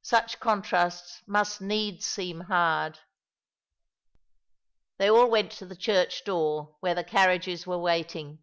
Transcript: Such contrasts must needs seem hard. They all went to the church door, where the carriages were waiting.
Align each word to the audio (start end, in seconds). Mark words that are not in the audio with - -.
Such 0.00 0.40
contrasts 0.40 1.20
must 1.26 1.60
needs 1.60 2.06
seem 2.06 2.40
hard. 2.40 3.00
They 4.96 5.10
all 5.10 5.28
went 5.28 5.52
to 5.58 5.66
the 5.66 5.76
church 5.76 6.24
door, 6.24 6.76
where 6.80 6.94
the 6.94 7.04
carriages 7.04 7.66
were 7.66 7.76
waiting. 7.78 8.38